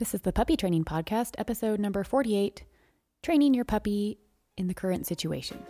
This 0.00 0.14
is 0.14 0.22
the 0.22 0.32
Puppy 0.32 0.56
Training 0.56 0.84
Podcast, 0.84 1.34
episode 1.36 1.78
number 1.78 2.02
48 2.02 2.64
Training 3.22 3.52
Your 3.52 3.66
Puppy 3.66 4.16
in 4.56 4.66
the 4.66 4.72
Current 4.72 5.06
Situation. 5.06 5.62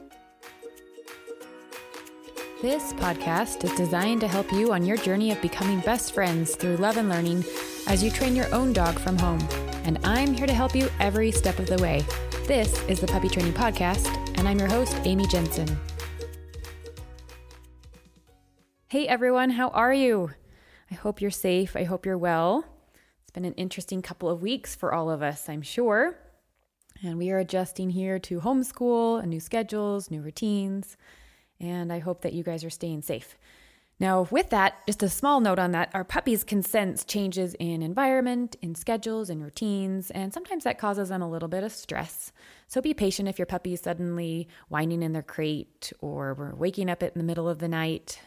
This 2.63 2.93
podcast 2.93 3.65
is 3.65 3.73
designed 3.73 4.21
to 4.21 4.29
help 4.29 4.53
you 4.53 4.73
on 4.73 4.87
your 4.87 4.99
journey 4.99 5.33
of 5.33 5.43
becoming 5.43 5.81
best 5.81 6.15
friends 6.15 6.55
through 6.55 6.77
love 6.77 6.97
and 6.97 7.09
learning 7.09 7.45
as 7.89 8.05
you 8.05 8.11
train 8.13 8.37
your 8.37 8.47
own 8.55 8.73
dog 8.73 9.01
from 9.01 9.19
home. 9.19 9.41
And 9.83 9.99
I'm 10.05 10.33
here 10.33 10.47
to 10.47 10.55
help 10.55 10.77
you 10.77 10.89
every 11.01 11.33
step 11.33 11.59
of 11.59 11.67
the 11.67 11.83
way. 11.83 12.05
This 12.47 12.81
is 12.85 13.01
the 13.01 13.09
Puppy 13.09 13.29
Training 13.29 13.55
Podcast, 13.55 14.07
and 14.39 14.47
I'm 14.47 14.61
your 14.61 14.69
host, 14.69 14.97
Amy 15.03 15.27
Jensen. 15.27 15.67
Hey 18.87 19.09
everyone, 19.09 19.51
how 19.51 19.71
are 19.71 19.93
you? 19.93 20.31
I 20.89 20.95
hope 20.95 21.21
you're 21.21 21.33
safe. 21.33 21.75
I 21.75 21.83
hope 21.83 22.07
you're 22.07 22.17
well. 22.17 22.65
It's 23.31 23.35
been 23.37 23.45
an 23.45 23.55
interesting 23.55 24.03
couple 24.03 24.29
of 24.29 24.43
weeks 24.43 24.75
for 24.75 24.93
all 24.93 25.09
of 25.09 25.23
us, 25.23 25.49
I'm 25.49 25.63
sure. 25.63 26.19
And 27.01 27.17
we 27.17 27.31
are 27.31 27.39
adjusting 27.39 27.91
here 27.91 28.19
to 28.19 28.41
homeschool 28.41 29.21
and 29.21 29.31
new 29.31 29.39
schedules, 29.39 30.11
new 30.11 30.21
routines. 30.21 30.97
And 31.61 31.93
I 31.93 32.01
hope 32.01 32.23
that 32.23 32.33
you 32.33 32.43
guys 32.43 32.65
are 32.65 32.71
staying 32.71 33.03
safe. 33.03 33.39
Now, 34.01 34.27
with 34.33 34.51
that, 34.51 34.85
just 34.85 35.05
a 35.05 35.09
small 35.09 35.39
note 35.39 35.61
on 35.61 35.71
that 35.71 35.93
our 35.95 36.03
puppies 36.03 36.43
can 36.43 36.65
sense 36.65 37.05
changes 37.05 37.55
in 37.61 37.83
environment, 37.83 38.57
in 38.63 38.75
schedules, 38.75 39.31
in 39.31 39.41
routines, 39.45 40.11
and 40.11 40.35
sometimes 40.35 40.65
that 40.65 40.81
causes 40.81 41.11
them 41.11 41.23
a 41.23 41.31
little 41.31 41.49
bit 41.49 41.63
of 41.63 41.71
stress. 41.71 42.33
So 42.67 42.81
be 42.81 42.95
patient 42.95 43.29
if 43.29 43.39
your 43.39 43.47
puppy 43.47 43.75
is 43.75 43.81
suddenly 43.81 44.49
whining 44.71 45.05
in 45.05 45.13
their 45.13 45.23
crate 45.23 45.93
or 46.01 46.57
waking 46.59 46.91
up 46.91 47.05
in 47.05 47.13
the 47.15 47.23
middle 47.23 47.49
of 47.49 47.61
the 47.61 47.69
night 47.69 48.19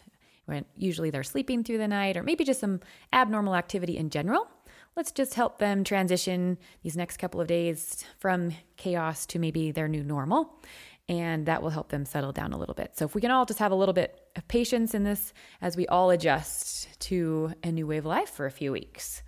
when 0.46 0.64
usually 0.78 1.10
they're 1.10 1.24
sleeping 1.24 1.66
through 1.66 1.80
the 1.80 1.90
night, 1.90 2.16
or 2.16 2.24
maybe 2.24 2.46
just 2.46 2.62
some 2.62 2.80
abnormal 3.12 3.56
activity 3.56 3.98
in 3.98 4.10
general 4.10 4.48
let's 4.96 5.12
just 5.12 5.34
help 5.34 5.60
them 5.60 5.84
transition 5.84 6.58
these 6.84 6.96
next 6.96 7.18
couple 7.18 7.42
of 7.42 7.48
days 7.48 8.04
from 8.20 8.54
chaos 8.78 9.26
to 9.28 9.40
maybe 9.40 9.72
their 9.72 9.88
new 9.88 10.04
normal. 10.04 10.62
And 11.10 11.46
that 11.48 11.62
will 11.62 11.70
help 11.70 11.90
them 11.90 12.06
settle 12.06 12.32
down 12.32 12.54
a 12.54 12.58
little 12.58 12.76
bit. 12.76 12.96
So, 12.96 13.04
if 13.04 13.14
we 13.14 13.20
can 13.20 13.30
all 13.30 13.46
just 13.46 13.60
have 13.60 13.74
a 13.74 13.76
little 13.76 13.94
bit 13.94 14.22
of 14.38 14.48
patience 14.48 14.94
in 14.94 15.04
this 15.04 15.34
as 15.62 15.76
we 15.76 15.86
all 15.88 16.12
adjust 16.12 16.98
to 17.02 17.54
a 17.62 17.72
new 17.74 17.86
way 17.86 17.98
of 17.98 18.06
life 18.06 18.30
for 18.30 18.46
a 18.46 18.52
few 18.52 18.72
weeks. 18.72 19.22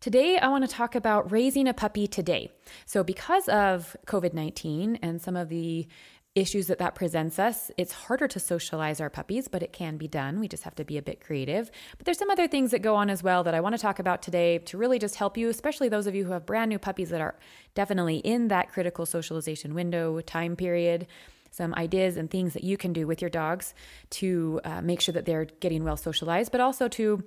Today, 0.00 0.38
I 0.38 0.48
want 0.48 0.66
to 0.66 0.74
talk 0.74 0.94
about 0.94 1.30
raising 1.30 1.68
a 1.68 1.74
puppy 1.74 2.06
today. 2.06 2.50
So, 2.86 3.04
because 3.04 3.46
of 3.48 3.94
COVID 4.06 4.32
19 4.32 5.00
and 5.02 5.20
some 5.20 5.36
of 5.36 5.50
the 5.50 5.86
issues 6.38 6.68
that 6.68 6.78
that 6.78 6.94
presents 6.94 7.38
us. 7.38 7.70
It's 7.76 7.92
harder 7.92 8.28
to 8.28 8.40
socialize 8.40 9.00
our 9.00 9.10
puppies, 9.10 9.48
but 9.48 9.62
it 9.62 9.72
can 9.72 9.96
be 9.96 10.08
done. 10.08 10.40
We 10.40 10.48
just 10.48 10.62
have 10.62 10.74
to 10.76 10.84
be 10.84 10.96
a 10.96 11.02
bit 11.02 11.20
creative. 11.20 11.70
But 11.96 12.04
there's 12.06 12.18
some 12.18 12.30
other 12.30 12.48
things 12.48 12.70
that 12.70 12.80
go 12.80 12.94
on 12.94 13.10
as 13.10 13.22
well 13.22 13.42
that 13.44 13.54
I 13.54 13.60
want 13.60 13.74
to 13.74 13.80
talk 13.80 13.98
about 13.98 14.22
today 14.22 14.58
to 14.58 14.78
really 14.78 14.98
just 14.98 15.16
help 15.16 15.36
you, 15.36 15.48
especially 15.48 15.88
those 15.88 16.06
of 16.06 16.14
you 16.14 16.24
who 16.24 16.32
have 16.32 16.46
brand 16.46 16.68
new 16.68 16.78
puppies 16.78 17.10
that 17.10 17.20
are 17.20 17.36
definitely 17.74 18.18
in 18.18 18.48
that 18.48 18.70
critical 18.70 19.06
socialization 19.06 19.74
window 19.74 20.20
time 20.20 20.56
period. 20.56 21.06
Some 21.50 21.74
ideas 21.74 22.16
and 22.16 22.30
things 22.30 22.52
that 22.52 22.62
you 22.62 22.76
can 22.76 22.92
do 22.92 23.06
with 23.06 23.20
your 23.20 23.30
dogs 23.30 23.74
to 24.10 24.60
uh, 24.64 24.82
make 24.82 25.00
sure 25.00 25.14
that 25.14 25.24
they're 25.24 25.46
getting 25.46 25.82
well 25.82 25.96
socialized, 25.96 26.52
but 26.52 26.60
also 26.60 26.88
to 26.88 27.24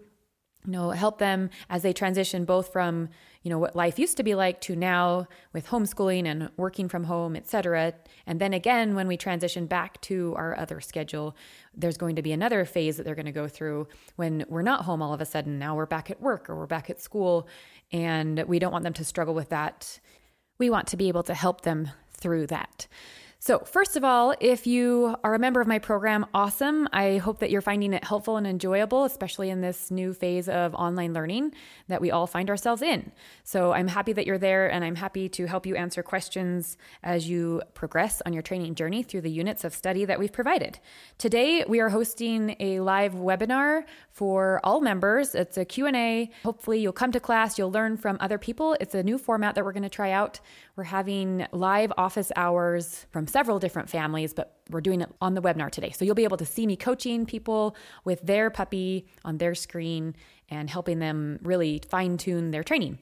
you 0.66 0.72
know 0.72 0.92
help 0.92 1.18
them 1.18 1.50
as 1.70 1.82
they 1.82 1.94
transition 1.94 2.46
both 2.46 2.72
from 2.72 3.10
you 3.44 3.50
know 3.50 3.60
what 3.60 3.76
life 3.76 3.98
used 3.98 4.18
to 4.18 4.24
be 4.24 4.36
like 4.36 4.62
to 4.62 4.76
now 4.76 5.28
with 5.54 5.68
homeschooling 5.68 6.26
and 6.26 6.50
working 6.58 6.88
from 6.88 7.06
home 7.06 7.36
etc 7.36 7.94
and 8.28 8.40
then 8.40 8.54
again 8.54 8.96
when 8.96 9.08
we 9.08 9.18
transition 9.18 9.66
back 9.66 10.00
to 10.02 10.34
our 10.38 10.58
other 10.58 10.80
schedule 10.80 11.36
there's 11.76 11.98
going 11.98 12.16
to 12.16 12.22
be 12.22 12.32
another 12.32 12.66
phase 12.66 12.98
that 12.98 13.04
they're 13.04 13.16
going 13.16 13.26
to 13.26 13.32
go 13.32 13.48
through 13.48 13.88
when 14.16 14.46
we're 14.50 14.62
not 14.62 14.86
home 14.86 15.02
all 15.02 15.14
of 15.14 15.22
a 15.22 15.26
sudden. 15.26 15.58
Now 15.60 15.76
we're 15.76 15.86
back 15.86 16.10
at 16.12 16.22
work 16.22 16.50
or 16.50 16.56
we're 16.56 16.68
back 16.68 16.90
at 16.90 17.00
school 17.00 17.48
and 17.92 18.44
we 18.48 18.60
don't 18.60 18.72
want 18.72 18.84
them 18.84 18.94
to 18.94 19.06
struggle 19.06 19.34
with 19.34 19.50
that. 19.50 20.00
We 20.58 20.70
want 20.70 20.88
to 20.88 20.98
be 20.98 21.08
able 21.08 21.24
to 21.24 21.34
help 21.34 21.62
them 21.62 21.90
through 22.12 22.48
that 22.48 22.88
so, 23.44 23.58
first 23.58 23.96
of 23.96 24.04
all, 24.04 24.36
if 24.40 24.68
you 24.68 25.16
are 25.24 25.34
a 25.34 25.40
member 25.40 25.62
of 25.62 25.68
my 25.68 25.80
program, 25.80 26.28
awesome. 26.32 26.88
I 26.94 27.18
hope 27.18 27.40
that 27.40 27.50
you're 27.50 27.60
finding 27.60 27.92
it 27.92 28.04
helpful 28.04 28.38
and 28.38 28.46
enjoyable, 28.46 29.04
especially 29.04 29.50
in 29.50 29.62
this 29.62 29.90
new 29.90 30.14
phase 30.14 30.48
of 30.48 30.76
online 30.76 31.16
learning 31.16 31.56
that 31.88 32.02
we 32.02 32.12
all 32.12 32.28
find 32.28 32.52
ourselves 32.52 32.84
in. 32.84 33.12
So, 33.44 33.72
I'm 33.72 33.88
happy 33.88 34.14
that 34.14 34.28
you're 34.28 34.38
there 34.38 34.72
and 34.72 34.86
I'm 34.86 34.94
happy 34.94 35.28
to 35.30 35.48
help 35.48 35.66
you 35.66 35.76
answer 35.76 36.04
questions 36.04 36.78
as 37.02 37.28
you 37.28 37.64
progress 37.74 38.22
on 38.28 38.34
your 38.34 38.44
training 38.44 38.76
journey 38.76 39.02
through 39.02 39.22
the 39.22 39.32
units 39.32 39.64
of 39.64 39.74
study 39.74 40.06
that 40.06 40.20
we've 40.20 40.32
provided. 40.32 40.78
Today, 41.18 41.66
we 41.68 41.80
are 41.80 41.90
hosting 41.90 42.56
a 42.60 42.80
live 42.82 43.16
webinar 43.16 43.86
for 44.12 44.62
all 44.64 44.82
members. 44.82 45.34
It's 45.34 45.58
a 45.58 45.66
Q&A. 45.66 46.30
Hopefully, 46.44 46.80
you'll 46.80 46.94
come 46.94 47.12
to 47.12 47.20
class, 47.20 47.58
you'll 47.58 47.72
learn 47.72 47.98
from 47.98 48.18
other 48.20 48.38
people. 48.38 48.78
It's 48.80 48.94
a 48.94 49.02
new 49.02 49.18
format 49.18 49.56
that 49.56 49.66
we're 49.66 49.74
going 49.74 49.82
to 49.82 49.90
try 49.90 50.12
out. 50.12 50.40
We're 50.76 50.84
having 50.84 51.48
live 51.52 51.92
office 51.98 52.32
hours 52.36 53.08
from 53.10 53.28
several 53.32 53.60
different 53.60 53.90
families, 53.90 54.34
but 54.34 54.58
we're 54.70 54.82
doing 54.82 55.02
it 55.02 55.10
on 55.22 55.34
the 55.34 55.42
webinar 55.42 55.72
today. 55.72 55.92
So 55.92 56.06
you'll 56.06 56.16
be 56.16 56.24
able 56.24 56.38
to 56.38 56.46
see 56.46 56.68
me 56.68 56.76
coaching 56.76 57.26
people 57.26 57.76
with 58.04 58.22
their 58.22 58.50
puppy 58.50 59.08
on 59.26 59.38
their 59.38 59.56
screen 59.56 60.16
and 60.50 60.70
helping 60.70 61.00
them 61.00 61.40
really 61.42 61.82
fine 61.90 62.18
tune 62.18 62.52
their 62.52 62.64
training. 62.64 63.00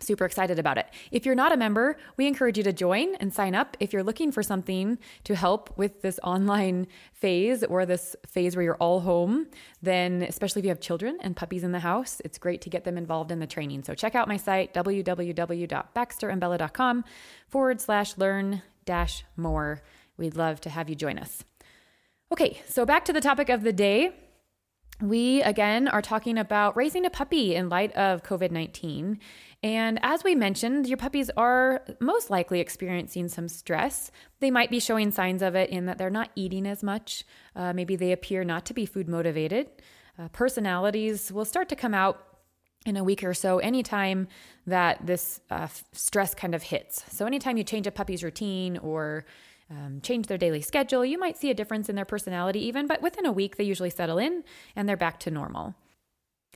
Super 0.00 0.24
excited 0.26 0.58
about 0.58 0.76
it. 0.76 0.88
If 1.10 1.24
you're 1.24 1.34
not 1.34 1.52
a 1.52 1.56
member, 1.56 1.96
we 2.18 2.26
encourage 2.26 2.58
you 2.58 2.64
to 2.64 2.72
join 2.72 3.14
and 3.14 3.32
sign 3.32 3.54
up 3.54 3.78
if 3.80 3.94
you're 3.94 4.02
looking 4.02 4.30
for 4.30 4.42
something 4.42 4.98
to 5.24 5.34
help 5.34 5.72
with 5.78 6.02
this 6.02 6.20
online 6.22 6.86
phase 7.14 7.64
or 7.64 7.86
this 7.86 8.14
phase 8.26 8.54
where 8.54 8.62
you're 8.62 8.76
all 8.76 9.00
home. 9.00 9.46
Then, 9.80 10.22
especially 10.22 10.60
if 10.60 10.66
you 10.66 10.68
have 10.68 10.80
children 10.80 11.16
and 11.22 11.34
puppies 11.34 11.64
in 11.64 11.72
the 11.72 11.80
house, 11.80 12.20
it's 12.26 12.36
great 12.36 12.60
to 12.62 12.68
get 12.68 12.84
them 12.84 12.98
involved 12.98 13.30
in 13.30 13.38
the 13.38 13.46
training. 13.46 13.84
So, 13.84 13.94
check 13.94 14.14
out 14.14 14.28
my 14.28 14.36
site 14.36 14.74
www.baxterandbella.com 14.74 17.04
forward 17.48 17.80
slash 17.80 18.18
learn 18.18 18.60
dash 18.86 19.24
more. 19.36 19.82
We'd 20.16 20.36
love 20.36 20.60
to 20.62 20.70
have 20.70 20.88
you 20.88 20.96
join 20.96 21.18
us. 21.18 21.44
Okay, 22.32 22.60
so 22.66 22.86
back 22.86 23.04
to 23.04 23.12
the 23.12 23.20
topic 23.20 23.50
of 23.50 23.62
the 23.62 23.72
day 23.72 24.14
we 25.00 25.42
again 25.42 25.88
are 25.88 26.00
talking 26.00 26.38
about 26.38 26.76
raising 26.76 27.04
a 27.04 27.10
puppy 27.10 27.54
in 27.54 27.68
light 27.68 27.94
of 27.96 28.22
COVID 28.22 28.50
19. 28.50 29.18
And 29.62 29.98
as 30.02 30.24
we 30.24 30.34
mentioned, 30.34 30.86
your 30.86 30.96
puppies 30.96 31.30
are 31.36 31.84
most 32.00 32.30
likely 32.30 32.60
experiencing 32.60 33.28
some 33.28 33.48
stress. 33.48 34.10
They 34.40 34.50
might 34.50 34.70
be 34.70 34.80
showing 34.80 35.10
signs 35.10 35.42
of 35.42 35.54
it 35.54 35.70
in 35.70 35.86
that 35.86 35.98
they're 35.98 36.08
not 36.08 36.30
eating 36.34 36.66
as 36.66 36.82
much. 36.82 37.24
Uh, 37.54 37.72
maybe 37.72 37.96
they 37.96 38.12
appear 38.12 38.44
not 38.44 38.64
to 38.66 38.74
be 38.74 38.86
food 38.86 39.08
motivated. 39.08 39.68
Uh, 40.18 40.28
personalities 40.28 41.30
will 41.30 41.44
start 41.44 41.68
to 41.68 41.76
come 41.76 41.92
out 41.92 42.35
in 42.86 42.96
a 42.96 43.04
week 43.04 43.24
or 43.24 43.34
so 43.34 43.58
anytime 43.58 44.28
that 44.66 45.04
this 45.04 45.40
uh, 45.50 45.68
stress 45.92 46.34
kind 46.34 46.54
of 46.54 46.62
hits. 46.62 47.04
So, 47.10 47.26
anytime 47.26 47.56
you 47.56 47.64
change 47.64 47.86
a 47.86 47.90
puppy's 47.90 48.22
routine 48.22 48.78
or 48.78 49.24
um, 49.70 50.00
change 50.02 50.26
their 50.26 50.38
daily 50.38 50.62
schedule, 50.62 51.04
you 51.04 51.18
might 51.18 51.36
see 51.36 51.50
a 51.50 51.54
difference 51.54 51.88
in 51.88 51.96
their 51.96 52.04
personality 52.04 52.64
even, 52.66 52.86
but 52.86 53.02
within 53.02 53.26
a 53.26 53.32
week, 53.32 53.56
they 53.56 53.64
usually 53.64 53.90
settle 53.90 54.18
in 54.18 54.44
and 54.74 54.88
they're 54.88 54.96
back 54.96 55.20
to 55.20 55.30
normal. 55.30 55.74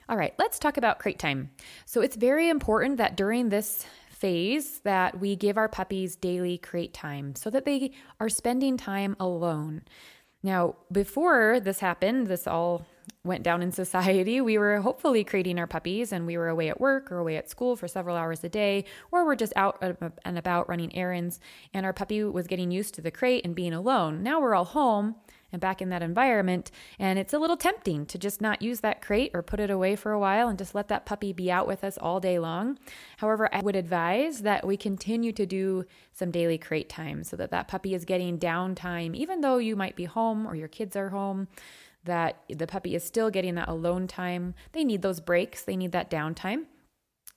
All 0.08 0.16
right, 0.16 0.34
let's 0.38 0.58
talk 0.58 0.76
about 0.76 0.98
crate 0.98 1.18
time. 1.18 1.50
So 1.86 2.00
it's 2.00 2.16
very 2.16 2.48
important 2.48 2.96
that 2.96 3.16
during 3.16 3.48
this 3.48 3.86
phase 4.10 4.80
that 4.80 5.18
we 5.18 5.34
give 5.34 5.56
our 5.56 5.68
puppies 5.68 6.16
daily 6.16 6.58
crate 6.58 6.92
time 6.92 7.34
so 7.34 7.48
that 7.50 7.64
they 7.64 7.92
are 8.18 8.28
spending 8.28 8.76
time 8.76 9.16
alone. 9.18 9.82
Now, 10.42 10.76
before 10.90 11.60
this 11.60 11.80
happened, 11.80 12.26
this 12.26 12.46
all 12.46 12.86
went 13.22 13.42
down 13.42 13.62
in 13.62 13.70
society, 13.70 14.40
we 14.40 14.56
were 14.56 14.80
hopefully 14.80 15.24
crating 15.24 15.58
our 15.58 15.66
puppies 15.66 16.12
and 16.12 16.26
we 16.26 16.38
were 16.38 16.48
away 16.48 16.68
at 16.68 16.80
work 16.80 17.12
or 17.12 17.18
away 17.18 17.36
at 17.36 17.50
school 17.50 17.76
for 17.76 17.86
several 17.86 18.16
hours 18.16 18.42
a 18.44 18.48
day, 18.48 18.84
or 19.10 19.24
we're 19.24 19.36
just 19.36 19.52
out 19.56 19.82
and 20.24 20.38
about 20.38 20.68
running 20.68 20.94
errands, 20.96 21.38
and 21.74 21.84
our 21.84 21.92
puppy 21.92 22.22
was 22.24 22.46
getting 22.46 22.70
used 22.70 22.94
to 22.94 23.02
the 23.02 23.10
crate 23.10 23.44
and 23.44 23.54
being 23.54 23.74
alone. 23.74 24.22
Now 24.22 24.40
we're 24.40 24.54
all 24.54 24.64
home 24.64 25.16
and 25.52 25.60
back 25.60 25.82
in 25.82 25.88
that 25.88 26.02
environment, 26.02 26.70
and 26.98 27.18
it's 27.18 27.32
a 27.32 27.38
little 27.38 27.56
tempting 27.56 28.06
to 28.06 28.16
just 28.16 28.40
not 28.40 28.62
use 28.62 28.80
that 28.80 29.02
crate 29.02 29.32
or 29.34 29.42
put 29.42 29.58
it 29.58 29.68
away 29.68 29.96
for 29.96 30.12
a 30.12 30.18
while 30.18 30.48
and 30.48 30.56
just 30.56 30.76
let 30.76 30.86
that 30.88 31.04
puppy 31.04 31.32
be 31.32 31.50
out 31.50 31.66
with 31.66 31.82
us 31.82 31.98
all 31.98 32.20
day 32.20 32.38
long. 32.38 32.78
However, 33.16 33.48
I 33.52 33.60
would 33.60 33.74
advise 33.74 34.42
that 34.42 34.64
we 34.64 34.76
continue 34.76 35.32
to 35.32 35.46
do 35.46 35.84
some 36.12 36.30
daily 36.30 36.56
crate 36.56 36.88
time 36.88 37.24
so 37.24 37.36
that 37.36 37.50
that 37.50 37.66
puppy 37.66 37.94
is 37.94 38.04
getting 38.04 38.38
downtime, 38.38 39.14
even 39.16 39.40
though 39.40 39.58
you 39.58 39.74
might 39.74 39.96
be 39.96 40.04
home 40.04 40.46
or 40.46 40.54
your 40.54 40.68
kids 40.68 40.94
are 40.94 41.08
home 41.08 41.48
that 42.04 42.42
the 42.48 42.66
puppy 42.66 42.94
is 42.94 43.04
still 43.04 43.30
getting 43.30 43.54
that 43.56 43.68
alone 43.68 44.06
time. 44.06 44.54
They 44.72 44.84
need 44.84 45.02
those 45.02 45.20
breaks, 45.20 45.62
they 45.62 45.76
need 45.76 45.92
that 45.92 46.10
downtime. 46.10 46.64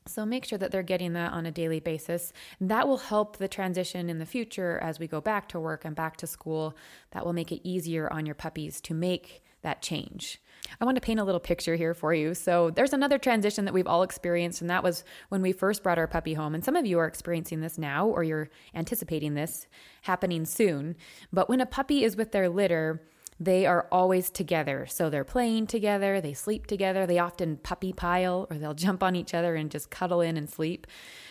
So 0.05 0.25
make 0.25 0.43
sure 0.43 0.57
that 0.57 0.71
they're 0.71 0.83
getting 0.83 1.13
that 1.13 1.31
on 1.31 1.45
a 1.45 1.51
daily 1.51 1.79
basis. 1.79 2.33
That 2.59 2.87
will 2.87 2.97
help 2.97 3.37
the 3.37 3.47
transition 3.47 4.09
in 4.09 4.19
the 4.19 4.25
future 4.25 4.77
as 4.79 4.99
we 4.99 5.07
go 5.07 5.21
back 5.21 5.47
to 5.49 5.59
work 5.59 5.85
and 5.85 5.95
back 5.95 6.17
to 6.17 6.27
school. 6.27 6.75
That 7.11 7.25
will 7.25 7.33
make 7.33 7.51
it 7.51 7.61
easier 7.67 8.11
on 8.11 8.25
your 8.25 8.35
puppies 8.35 8.81
to 8.81 8.93
make 8.93 9.43
that 9.61 9.81
change. 9.81 10.41
I 10.81 10.85
want 10.85 10.95
to 10.95 11.01
paint 11.01 11.21
a 11.21 11.23
little 11.23 11.39
picture 11.39 11.75
here 11.75 11.93
for 11.93 12.13
you. 12.13 12.33
So, 12.33 12.69
there's 12.69 12.91
another 12.91 13.17
transition 13.17 13.65
that 13.65 13.73
we've 13.73 13.87
all 13.87 14.03
experienced, 14.03 14.59
and 14.61 14.69
that 14.69 14.83
was 14.83 15.03
when 15.29 15.41
we 15.41 15.53
first 15.53 15.83
brought 15.83 15.97
our 15.97 16.07
puppy 16.07 16.33
home. 16.33 16.53
And 16.53 16.63
some 16.63 16.75
of 16.75 16.85
you 16.85 16.99
are 16.99 17.07
experiencing 17.07 17.61
this 17.61 17.77
now, 17.77 18.07
or 18.07 18.23
you're 18.23 18.49
anticipating 18.75 19.33
this 19.33 19.67
happening 20.03 20.45
soon. 20.45 20.95
But 21.31 21.47
when 21.47 21.61
a 21.61 21.65
puppy 21.65 22.03
is 22.03 22.17
with 22.17 22.33
their 22.33 22.49
litter, 22.49 23.01
they 23.45 23.65
are 23.65 23.87
always 23.91 24.29
together. 24.29 24.85
So 24.87 25.09
they're 25.09 25.23
playing 25.23 25.67
together, 25.67 26.21
they 26.21 26.33
sleep 26.33 26.67
together, 26.67 27.05
they 27.05 27.19
often 27.19 27.57
puppy 27.57 27.93
pile 27.93 28.47
or 28.49 28.57
they'll 28.57 28.73
jump 28.73 29.03
on 29.03 29.15
each 29.15 29.33
other 29.33 29.55
and 29.55 29.69
just 29.69 29.89
cuddle 29.89 30.21
in 30.21 30.37
and 30.37 30.49
sleep. 30.49 30.87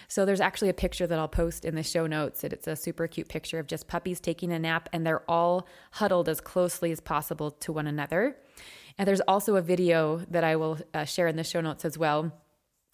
So 0.09 0.25
there's 0.25 0.41
actually 0.41 0.69
a 0.69 0.75
picture 0.75 1.07
that 1.07 1.19
I'll 1.19 1.29
post 1.29 1.65
in 1.65 1.75
the 1.75 1.83
show 1.83 2.07
notes. 2.07 2.45
It's 2.45 2.67
a 2.67 2.77
super 2.77 3.07
cute 3.07 3.29
picture 3.29 3.59
of 3.59 3.67
just 3.67 3.89
puppies 3.89 4.21
taking 4.21 4.53
a 4.53 4.59
nap 4.59 4.89
and 4.93 5.07
they're 5.07 5.29
all 5.31 5.67
huddled 5.93 6.29
as 6.29 6.41
closely 6.41 6.93
as 6.93 7.01
possible 7.01 7.51
to 7.51 7.73
one 7.73 7.87
another. 7.87 8.37
And 8.99 9.09
there's 9.09 9.23
also 9.23 9.57
a 9.57 9.63
video 9.63 10.19
that 10.31 10.45
I 10.45 10.57
will 10.57 10.79
uh, 10.93 11.05
share 11.05 11.29
in 11.29 11.37
the 11.37 11.45
show 11.45 11.61
notes 11.61 11.85
as 11.85 11.97
well 11.97 12.33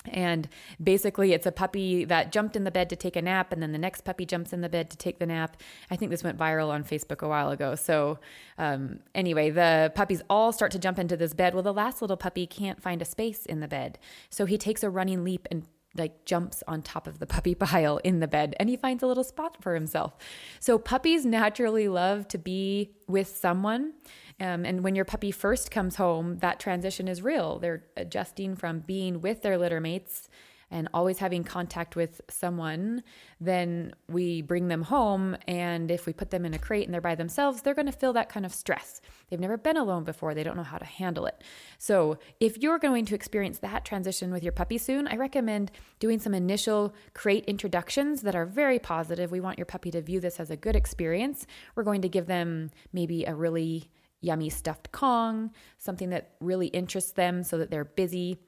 and 0.07 0.49
basically, 0.83 1.33
it's 1.33 1.47
a 1.47 1.53
puppy 1.53 2.05
that 2.05 2.33
jumped 2.33 2.57
in 2.57 2.65
the 2.65 2.71
bed 2.71 2.89
to 2.91 2.97
take 2.97 3.17
a 3.17 3.23
nap, 3.23 3.53
and 3.53 3.63
then 3.63 3.73
the 3.73 3.79
next 3.79 4.03
puppy 4.03 4.25
jumps 4.25 4.53
in 4.53 4.61
the 4.61 4.69
bed 4.69 4.91
to 4.91 4.97
take 4.97 5.19
the 5.19 5.27
nap. 5.27 5.57
I 5.91 5.97
think 5.97 6.11
this 6.11 6.23
went 6.23 6.39
viral 6.39 6.69
on 6.69 6.85
Facebook 6.85 7.23
a 7.23 7.29
while 7.29 7.51
ago. 7.51 7.75
So, 7.75 8.19
um, 8.59 9.01
anyway, 9.15 9.51
the 9.51 9.93
puppies 9.95 10.23
all 10.31 10.53
start 10.53 10.71
to 10.73 10.79
jump 10.79 10.99
into 10.99 11.17
this 11.17 11.35
bed. 11.35 11.53
Well, 11.53 11.63
the 11.63 11.73
last 11.73 12.01
little 12.01 12.17
puppy 12.17 12.47
can't 12.47 12.81
find 12.81 13.03
a 13.03 13.05
space 13.05 13.45
in 13.45 13.61
the 13.61 13.69
bed. 13.69 13.99
So 14.31 14.47
he 14.47 14.57
takes 14.57 14.83
a 14.83 14.91
running 14.91 15.25
leap 15.25 15.47
and 15.51 15.67
like 15.99 16.25
jumps 16.25 16.63
on 16.67 16.83
top 16.83 17.07
of 17.07 17.19
the 17.19 17.27
puppy 17.27 17.55
pile 17.57 17.99
in 17.99 18.21
the 18.21 18.29
bed 18.29 18.55
and 18.59 18.69
he 18.69 18.77
finds 18.77 19.03
a 19.03 19.07
little 19.07 19.25
spot 19.25 19.63
for 19.63 19.75
himself. 19.75 20.17
So 20.61 20.79
puppies 20.79 21.25
naturally 21.27 21.89
love 21.89 22.29
to 22.29 22.39
be 22.39 22.93
with 23.07 23.29
someone. 23.29 23.95
Um, 24.41 24.65
and 24.65 24.85
when 24.85 24.95
your 24.95 25.05
puppy 25.05 25.33
first 25.33 25.71
comes 25.71 25.97
home, 25.97 26.39
that 26.39 26.61
transition 26.61 27.09
is 27.09 27.23
real. 27.23 27.59
They're 27.59 27.85
adjusting 27.97 28.55
from 28.57 28.81
being 28.81 29.21
with 29.21 29.43
their 29.43 29.59
litter 29.59 29.81
mates 29.81 30.29
and 30.71 30.89
always 30.93 31.19
having 31.19 31.45
contact 31.45 31.97
with 31.97 32.21
someone, 32.29 33.03
then 33.41 33.93
we 34.09 34.43
bring 34.43 34.69
them 34.69 34.83
home. 34.83 35.37
And 35.47 35.91
if 35.91 36.07
we 36.07 36.13
put 36.13 36.31
them 36.31 36.45
in 36.45 36.55
a 36.55 36.59
crate 36.59 36.85
and 36.85 36.93
they're 36.93 37.01
by 37.01 37.15
themselves, 37.15 37.63
they're 37.63 37.75
going 37.75 37.87
to 37.87 37.93
feel 37.93 38.13
that 38.13 38.29
kind 38.29 38.45
of 38.45 38.55
stress. 38.55 39.01
They've 39.29 39.41
never 39.41 39.57
been 39.57 39.77
alone 39.77 40.05
before, 40.05 40.35
they 40.35 40.43
don't 40.43 40.57
know 40.57 40.63
how 40.63 40.79
to 40.79 40.85
handle 40.85 41.27
it. 41.27 41.43
So, 41.79 42.19
if 42.41 42.59
you're 42.59 42.79
going 42.79 43.05
to 43.07 43.15
experience 43.15 43.59
that 43.61 43.85
transition 43.85 44.31
with 44.31 44.43
your 44.43 44.53
puppy 44.53 44.79
soon, 44.79 45.07
I 45.09 45.17
recommend 45.17 45.71
doing 45.99 46.19
some 46.19 46.35
initial 46.35 46.95
crate 47.15 47.45
introductions 47.47 48.23
that 48.23 48.35
are 48.35 48.47
very 48.47 48.79
positive. 48.79 49.31
We 49.31 49.41
want 49.41 49.59
your 49.59 49.67
puppy 49.67 49.91
to 49.93 50.03
view 50.03 50.21
this 50.21 50.41
as 50.41 50.51
a 50.51 50.57
good 50.57 50.77
experience. 50.77 51.47
We're 51.75 51.83
going 51.83 52.03
to 52.03 52.09
give 52.09 52.27
them 52.27 52.71
maybe 52.93 53.25
a 53.25 53.35
really 53.35 53.91
yummy 54.21 54.51
stuffed 54.51 54.91
Kong, 54.93 55.51
something 55.79 56.11
that 56.11 56.33
really 56.41 56.69
interests 56.69 57.13
them 57.13 57.43
so 57.43 57.59
that 57.59 57.71
they're 57.71 57.85
busy 57.85 58.39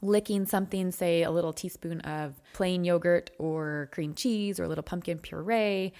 licking 0.00 0.46
something, 0.46 0.90
say 0.90 1.22
a 1.22 1.30
little 1.30 1.52
teaspoon 1.52 2.00
of 2.02 2.40
plain 2.52 2.84
yogurt 2.84 3.30
or 3.38 3.88
cream 3.92 4.14
cheese 4.14 4.60
or 4.60 4.64
a 4.64 4.68
little 4.68 4.82
pumpkin 4.82 5.18
puree, 5.18 5.92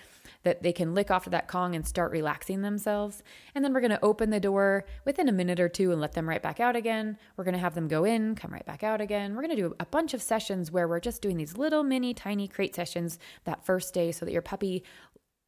that 0.44 0.62
they 0.62 0.72
can 0.72 0.94
lick 0.94 1.10
off 1.10 1.26
of 1.26 1.32
that 1.32 1.48
Kong 1.48 1.74
and 1.74 1.86
start 1.86 2.12
relaxing 2.12 2.62
themselves. 2.62 3.22
And 3.54 3.64
then 3.64 3.72
we're 3.72 3.80
going 3.80 3.90
to 3.90 4.04
open 4.04 4.30
the 4.30 4.40
door 4.40 4.84
within 5.04 5.28
a 5.28 5.32
minute 5.32 5.60
or 5.60 5.68
two 5.68 5.92
and 5.92 6.00
let 6.00 6.12
them 6.12 6.28
right 6.28 6.42
back 6.42 6.60
out 6.60 6.76
again. 6.76 7.18
We're 7.36 7.44
going 7.44 7.54
to 7.54 7.60
have 7.60 7.74
them 7.74 7.88
go 7.88 8.04
in, 8.04 8.34
come 8.34 8.52
right 8.52 8.66
back 8.66 8.82
out 8.82 9.00
again. 9.00 9.34
We're 9.34 9.42
going 9.42 9.56
to 9.56 9.62
do 9.62 9.74
a 9.80 9.86
bunch 9.86 10.14
of 10.14 10.22
sessions 10.22 10.70
where 10.70 10.86
we're 10.86 11.00
just 11.00 11.22
doing 11.22 11.36
these 11.36 11.56
little 11.56 11.82
mini 11.82 12.14
tiny 12.14 12.46
crate 12.46 12.74
sessions 12.74 13.18
that 13.44 13.64
first 13.64 13.92
day 13.94 14.12
so 14.12 14.24
that 14.24 14.32
your 14.32 14.42
puppy 14.42 14.84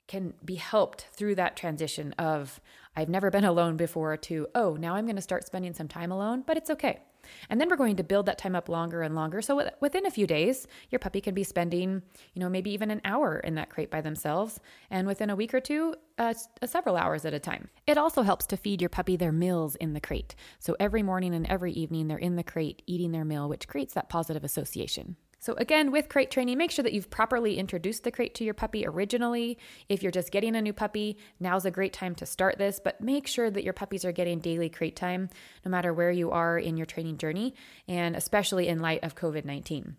can 0.09 0.35
be 0.45 0.57
helped 0.57 1.07
through 1.13 1.37
that 1.37 1.57
transition 1.57 2.13
of 2.19 2.61
I've 2.97 3.09
never 3.09 3.31
been 3.31 3.45
alone 3.45 3.77
before 3.77 4.17
to, 4.17 4.49
oh, 4.57 4.75
now 4.75 4.97
I'm 4.97 5.07
going 5.07 5.15
to 5.17 5.23
start 5.23 5.47
spending 5.47 5.73
some 5.73 5.87
time 5.87 6.11
alone, 6.11 6.43
but 6.45 6.57
it's 6.57 6.71
okay. 6.71 7.01
And 7.49 7.61
then 7.61 7.69
we're 7.69 7.77
going 7.77 7.97
to 7.97 8.05
build 8.05 8.27
that 8.27 8.39
time 8.39 8.55
up 8.55 8.69
longer 8.69 9.03
and 9.03 9.15
longer. 9.15 9.43
So 9.43 9.71
within 9.81 10.07
a 10.07 10.11
few 10.11 10.27
days, 10.27 10.67
your 10.91 10.99
puppy 10.99 11.21
can 11.21 11.35
be 11.35 11.45
spending, 11.45 12.03
you 12.35 12.41
know, 12.41 12.49
maybe 12.49 12.71
even 12.71 12.91
an 12.91 13.01
hour 13.05 13.39
in 13.39 13.55
that 13.57 13.71
crate 13.71 13.91
by 13.91 14.01
themselves. 14.01 14.61
And 14.91 15.07
within 15.07 15.31
a 15.31 15.37
week 15.37 15.55
or 15.55 15.61
two, 15.61 15.95
uh, 16.19 16.35
several 16.65 16.97
hours 16.97 17.25
at 17.25 17.35
a 17.35 17.39
time. 17.39 17.69
It 17.87 17.97
also 17.97 18.23
helps 18.23 18.47
to 18.49 18.57
feed 18.57 18.83
your 18.83 18.91
puppy 18.91 19.17
their 19.17 19.33
meals 19.33 19.75
in 19.77 19.95
the 19.95 20.01
crate. 20.01 20.35
So 20.59 20.77
every 20.79 21.03
morning 21.03 21.35
and 21.35 21.47
every 21.47 21.73
evening, 21.73 22.09
they're 22.09 22.19
in 22.19 22.37
the 22.37 22.45
crate 22.45 22.83
eating 22.87 23.13
their 23.13 23.25
meal, 23.25 23.49
which 23.49 23.67
creates 23.67 23.95
that 23.95 24.09
positive 24.11 24.45
association. 24.45 25.17
So, 25.43 25.55
again, 25.55 25.91
with 25.91 26.11
crate 26.11 26.31
training, 26.31 26.59
make 26.59 26.71
sure 26.71 26.83
that 26.83 26.93
you've 26.93 27.09
properly 27.09 27.59
introduced 27.59 28.05
the 28.05 28.11
crate 28.11 28.35
to 28.35 28.45
your 28.45 28.53
puppy 28.53 28.87
originally. 28.87 29.57
If 29.89 30.03
you're 30.03 30.13
just 30.13 30.31
getting 30.31 30.55
a 30.55 30.61
new 30.61 30.75
puppy, 30.75 31.17
now's 31.41 31.65
a 31.65 31.71
great 31.71 31.95
time 31.95 32.15
to 32.17 32.27
start 32.27 32.59
this, 32.59 32.79
but 32.79 33.01
make 33.01 33.27
sure 33.27 33.51
that 33.51 33.65
your 33.65 33.73
puppies 33.73 34.05
are 34.05 34.13
getting 34.13 34.41
daily 34.41 34.69
crate 34.69 34.97
time 34.97 35.31
no 35.65 35.71
matter 35.71 35.95
where 35.95 36.11
you 36.11 36.31
are 36.31 36.59
in 36.59 36.77
your 36.77 36.85
training 36.85 37.17
journey, 37.17 37.55
and 37.89 38.17
especially 38.17 38.69
in 38.69 38.81
light 38.81 39.03
of 39.03 39.15
COVID 39.15 39.47
19. 39.47 39.97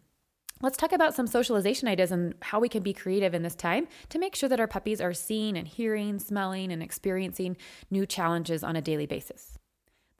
Let's 0.62 0.78
talk 0.78 0.92
about 0.92 1.16
some 1.16 1.26
socialization 1.26 1.88
ideas 1.88 2.12
and 2.12 2.36
how 2.44 2.60
we 2.60 2.70
can 2.70 2.84
be 2.84 2.94
creative 2.94 3.34
in 3.34 3.42
this 3.42 3.56
time 3.56 3.88
to 4.10 4.20
make 4.20 4.36
sure 4.36 4.48
that 4.48 4.60
our 4.60 4.68
puppies 4.68 5.02
are 5.02 5.14
seeing 5.14 5.58
and 5.58 5.68
hearing, 5.68 6.20
smelling, 6.20 6.72
and 6.72 6.84
experiencing 6.84 7.58
new 7.90 8.06
challenges 8.06 8.64
on 8.64 8.76
a 8.76 8.82
daily 8.82 9.08
basis. 9.08 9.58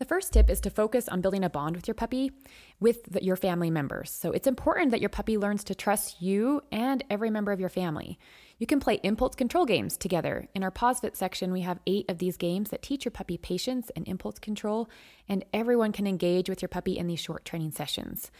The 0.02 0.06
first 0.06 0.34
tip 0.34 0.50
is 0.50 0.60
to 0.62 0.72
focus 0.72 1.08
on 1.08 1.22
building 1.22 1.44
a 1.44 1.50
bond 1.52 1.76
with 1.76 1.88
your 1.88 1.94
puppy 1.94 2.32
with 2.80 3.04
the, 3.04 3.24
your 3.24 3.36
family 3.36 3.70
members. 3.70 4.10
So 4.10 4.32
it's 4.32 4.48
important 4.48 4.90
that 4.90 5.00
your 5.00 5.12
puppy 5.12 5.38
learns 5.38 5.64
to 5.66 5.76
trust 5.76 6.24
you 6.24 6.64
and 6.72 7.04
every 7.12 7.30
member 7.30 7.52
of 7.52 7.60
your 7.60 7.70
family. 7.70 8.18
You 8.58 8.66
can 8.66 8.80
play 8.80 9.00
impulse 9.04 9.36
control 9.36 9.64
games 9.64 9.98
together. 9.98 10.48
In 10.56 10.64
our 10.64 10.72
Paws 10.72 11.02
Fit 11.02 11.16
section, 11.16 11.52
we 11.52 11.62
have 11.62 11.80
eight 11.86 12.10
of 12.10 12.18
these 12.18 12.36
games 12.36 12.72
that 12.72 12.82
teach 12.82 13.06
your 13.06 13.12
puppy 13.12 13.38
patience 13.38 13.92
and 13.96 14.08
impulse 14.08 14.40
control, 14.40 14.90
and 15.30 15.46
everyone 15.54 15.92
can 15.92 16.08
engage 16.08 16.50
with 16.50 16.64
your 16.64 16.70
puppy 16.70 16.98
in 16.98 17.06
these 17.06 17.20
short 17.20 17.46
training 17.46 17.72
sessions. 17.72 18.32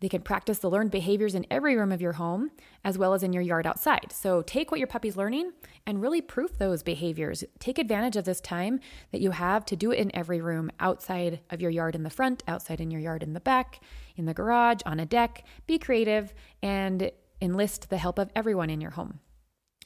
They 0.00 0.08
can 0.08 0.22
practice 0.22 0.58
the 0.58 0.70
learned 0.70 0.92
behaviors 0.92 1.34
in 1.34 1.46
every 1.50 1.76
room 1.76 1.90
of 1.90 2.00
your 2.00 2.12
home 2.12 2.52
as 2.84 2.96
well 2.96 3.14
as 3.14 3.22
in 3.22 3.32
your 3.32 3.42
yard 3.42 3.66
outside. 3.66 4.12
So 4.12 4.42
take 4.42 4.70
what 4.70 4.78
your 4.78 4.86
puppy's 4.86 5.16
learning 5.16 5.52
and 5.86 6.00
really 6.00 6.20
proof 6.20 6.56
those 6.56 6.82
behaviors. 6.84 7.42
Take 7.58 7.78
advantage 7.78 8.16
of 8.16 8.24
this 8.24 8.40
time 8.40 8.78
that 9.10 9.20
you 9.20 9.32
have 9.32 9.64
to 9.66 9.76
do 9.76 9.90
it 9.90 9.98
in 9.98 10.14
every 10.14 10.40
room 10.40 10.70
outside 10.78 11.40
of 11.50 11.60
your 11.60 11.70
yard 11.70 11.96
in 11.96 12.04
the 12.04 12.10
front, 12.10 12.44
outside 12.46 12.80
in 12.80 12.90
your 12.90 13.00
yard 13.00 13.22
in 13.22 13.32
the 13.32 13.40
back, 13.40 13.80
in 14.16 14.26
the 14.26 14.34
garage, 14.34 14.80
on 14.86 15.00
a 15.00 15.06
deck. 15.06 15.44
Be 15.66 15.78
creative 15.78 16.32
and 16.62 17.10
enlist 17.40 17.90
the 17.90 17.98
help 17.98 18.18
of 18.18 18.30
everyone 18.36 18.70
in 18.70 18.80
your 18.80 18.92
home. 18.92 19.18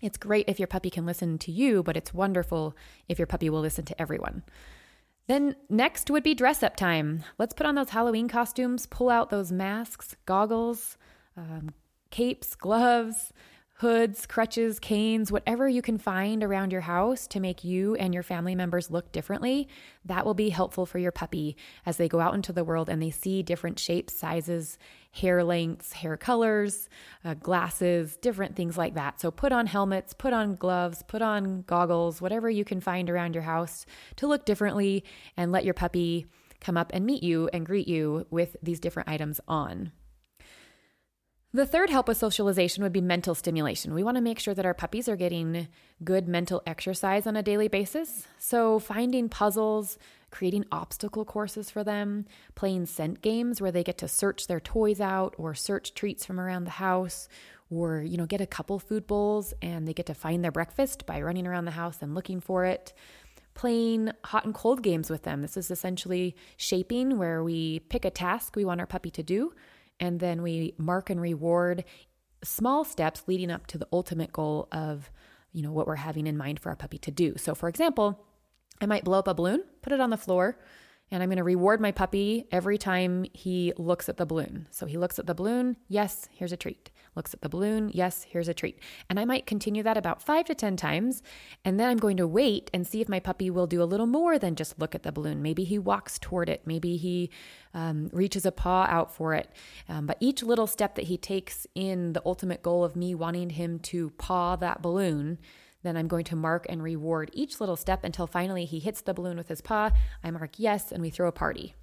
It's 0.02 0.18
great 0.18 0.48
if 0.48 0.58
your 0.58 0.66
puppy 0.66 0.90
can 0.90 1.06
listen 1.06 1.38
to 1.38 1.52
you, 1.52 1.82
but 1.82 1.96
it's 1.96 2.12
wonderful 2.12 2.76
if 3.08 3.18
your 3.18 3.26
puppy 3.26 3.48
will 3.48 3.60
listen 3.60 3.84
to 3.86 4.02
everyone. 4.02 4.42
Then 5.28 5.56
next 5.69 6.10
would 6.10 6.22
be 6.22 6.34
dress 6.34 6.62
up 6.62 6.76
time. 6.76 7.24
Let's 7.38 7.54
put 7.54 7.66
on 7.66 7.74
those 7.74 7.90
Halloween 7.90 8.28
costumes, 8.28 8.86
pull 8.86 9.08
out 9.08 9.30
those 9.30 9.52
masks, 9.52 10.16
goggles, 10.26 10.96
um, 11.36 11.70
capes, 12.10 12.54
gloves, 12.54 13.32
hoods, 13.76 14.26
crutches, 14.26 14.78
canes, 14.78 15.32
whatever 15.32 15.69
you 15.69 15.82
can 15.82 15.98
find 15.98 16.44
around 16.44 16.70
your 16.70 16.82
house 16.82 17.26
to 17.26 17.40
make 17.40 17.64
you 17.64 17.96
and 17.96 18.14
your 18.14 18.22
family 18.22 18.54
members 18.54 18.92
look 18.92 19.10
differently, 19.10 19.66
that 20.04 20.24
will 20.24 20.34
be 20.34 20.50
helpful 20.50 20.86
for 20.86 20.98
your 21.00 21.10
puppy 21.10 21.56
as 21.84 21.96
they 21.96 22.08
go 22.08 22.20
out 22.20 22.34
into 22.34 22.52
the 22.52 22.62
world 22.62 22.88
and 22.88 23.02
they 23.02 23.10
see 23.10 23.42
different 23.42 23.80
shapes, 23.80 24.14
sizes, 24.14 24.78
hair 25.12 25.44
lengths, 25.44 25.92
hair 25.92 26.16
colors, 26.16 26.88
uh, 27.24 27.34
glasses, 27.34 28.16
different 28.16 28.56
things 28.56 28.76
like 28.78 28.94
that. 28.94 29.20
So 29.20 29.31
put 29.31 29.52
on 29.52 29.66
helmets, 29.66 30.14
put 30.14 30.32
on 30.32 30.56
gloves, 30.56 31.04
put 31.06 31.22
on 31.22 31.62
goggles, 31.62 32.20
whatever 32.20 32.48
you 32.50 32.64
can 32.64 32.81
find 32.81 33.08
around 33.08 33.34
your 33.34 33.44
house 33.44 33.84
to 34.16 34.26
look 34.26 34.46
differently 34.46 35.04
and 35.36 35.52
let 35.52 35.64
your 35.64 35.74
puppy 35.74 36.26
come 36.60 36.76
up 36.76 36.90
and 36.94 37.04
meet 37.04 37.22
you 37.22 37.50
and 37.52 37.66
greet 37.66 37.88
you 37.88 38.26
with 38.31 38.56
these 38.62 38.81
different 38.81 39.08
items 39.08 39.40
on. 39.46 39.92
The 41.54 41.66
third 41.66 41.90
help 41.90 42.08
with 42.08 42.16
socialization 42.16 42.82
would 42.82 42.94
be 42.94 43.02
mental 43.02 43.34
stimulation. 43.34 43.92
We 43.92 44.02
want 44.02 44.16
to 44.16 44.22
make 44.22 44.38
sure 44.38 44.54
that 44.54 44.64
our 44.64 44.72
puppies 44.72 45.06
are 45.06 45.16
getting 45.16 45.69
good 46.02 46.26
mental 46.26 46.62
exercise 46.66 47.26
on 47.26 47.36
a 47.36 47.42
daily 47.42 47.69
basis. 47.69 48.26
So, 48.38 48.78
finding 48.78 49.28
puzzles, 49.28 49.98
creating 50.32 50.65
obstacle 50.72 51.24
courses 51.24 51.70
for 51.70 51.84
them, 51.84 52.27
playing 52.56 52.86
scent 52.86 53.22
games 53.22 53.60
where 53.60 53.70
they 53.70 53.84
get 53.84 53.98
to 53.98 54.08
search 54.08 54.48
their 54.48 54.58
toys 54.58 55.01
out 55.01 55.34
or 55.39 55.55
search 55.55 55.94
treats 55.94 56.27
from 56.27 56.41
around 56.41 56.65
the 56.65 56.70
house, 56.70 57.29
or, 57.70 58.01
you 58.01 58.17
know, 58.17 58.27
get 58.27 58.41
a 58.41 58.46
couple 58.46 58.81
food 58.81 59.06
bowls 59.06 59.55
and 59.62 59.86
they 59.86 59.94
get 59.94 60.06
to 60.06 60.15
find 60.15 60.43
their 60.43 60.51
breakfast 60.51 61.06
by 61.06 61.22
running 61.22 61.46
around 61.46 61.67
the 61.67 61.70
house 61.70 61.98
and 62.03 62.15
looking 62.15 62.41
for 62.41 62.65
it. 62.65 62.93
Playing 63.55 64.10
hot 64.24 64.44
and 64.44 64.55
cold 64.55 64.82
games 64.82 65.08
with 65.08 65.22
them. 65.22 65.43
This 65.43 65.56
is 65.56 65.70
essentially 65.70 66.34
shaping 66.56 67.19
where 67.19 67.44
we 67.44 67.79
pick 67.79 68.05
a 68.05 68.10
task 68.10 68.56
we 68.56 68.65
want 68.65 68.81
our 68.81 68.86
puppy 68.86 69.10
to 69.10 69.22
do 69.22 69.53
and 70.03 70.19
then 70.19 70.43
we 70.43 70.74
mark 70.79 71.10
and 71.10 71.20
reward 71.20 71.84
small 72.43 72.84
steps 72.84 73.22
leading 73.27 73.51
up 73.51 73.67
to 73.69 73.79
the 73.79 73.86
ultimate 73.93 74.32
goal 74.32 74.69
of 74.72 75.10
you 75.53 75.62
know 75.62 75.72
what 75.72 75.86
we're 75.86 75.96
having 75.96 76.27
in 76.27 76.36
mind 76.36 76.58
for 76.58 76.70
our 76.70 76.77
puppy 76.77 76.98
to 76.98 77.10
do 77.10 77.36
so 77.36 77.55
for 77.55 77.69
example 77.69 78.24
i 78.82 78.86
might 78.86 79.05
blow 79.05 79.19
up 79.19 79.29
a 79.29 79.34
balloon 79.34 79.62
put 79.81 79.93
it 79.93 80.01
on 80.01 80.10
the 80.10 80.17
floor 80.17 80.58
and 81.12 81.22
I'm 81.22 81.29
going 81.29 81.36
to 81.36 81.44
reward 81.44 81.79
my 81.79 81.93
puppy 81.93 82.46
every 82.51 82.79
time 82.79 83.27
he 83.34 83.74
looks 83.77 84.08
at 84.08 84.17
the 84.17 84.24
balloon. 84.24 84.67
So 84.70 84.86
he 84.86 84.96
looks 84.96 85.19
at 85.19 85.27
the 85.27 85.34
balloon, 85.34 85.77
yes, 85.86 86.27
here's 86.32 86.53
a 86.53 86.56
treat. 86.56 86.91
Looks 87.15 87.34
at 87.34 87.43
the 87.43 87.51
balloon, 87.51 87.91
yes, 87.93 88.22
here's 88.22 88.48
a 88.48 88.55
treat. 88.55 88.79
And 89.10 89.20
I 89.20 89.27
might 89.27 89.44
continue 89.44 89.82
that 89.82 89.98
about 89.98 90.22
five 90.22 90.46
to 90.46 90.55
10 90.55 90.79
times. 90.79 91.22
And 91.67 91.79
then 91.79 91.91
I'm 91.91 91.98
going 91.98 92.17
to 92.17 92.27
wait 92.27 92.70
and 92.72 92.86
see 92.86 93.03
if 93.03 93.10
my 93.10 93.20
puppy 93.20 93.51
will 93.51 93.67
do 93.67 93.82
a 93.82 93.84
little 93.84 94.06
more 94.06 94.39
than 94.39 94.56
just 94.56 94.79
look 94.79 94.94
at 94.94 95.03
the 95.03 95.12
balloon. 95.12 95.43
Maybe 95.43 95.65
he 95.65 95.79
walks 95.79 96.19
toward 96.19 96.48
it, 96.48 96.62
maybe 96.65 96.96
he 96.96 97.31
um, 97.74 98.08
reaches 98.10 98.46
a 98.46 98.53
paw 98.53 98.86
out 98.89 99.15
for 99.15 99.34
it. 99.34 99.51
Um, 99.91 100.06
but 100.06 100.17
each 100.19 100.43
little 100.43 100.67
step 100.67 100.94
that 100.94 101.05
he 101.05 101.19
takes 101.19 101.67
in 101.74 102.15
the 102.15 102.22
ultimate 102.24 102.62
goal 102.62 102.84
of 102.84 102.96
me 102.96 103.15
wanting 103.15 103.51
him 103.51 103.81
to 103.81 104.10
paw 104.17 104.56
that 104.56 104.81
balloon 104.81 105.39
Then 105.82 105.96
I'm 105.96 106.08
going 106.08 106.24
to 106.24 106.36
mark 106.36 106.67
and 106.69 106.82
reward 106.82 107.31
each 107.32 107.60
little 107.60 107.77
step 107.77 108.05
until 108.05 108.27
finally 108.27 108.65
he 108.65 108.79
hits 108.79 109.01
the 109.01 109.15
balloon 109.15 109.36
with 109.36 109.48
his 109.48 109.60
paw. 109.60 109.91
I 110.22 110.31
mark 110.31 110.53
yes, 110.56 110.93
and 110.93 111.03
we 111.03 111.10
throw 111.10 111.29
a 111.29 111.32
party. 111.32 111.74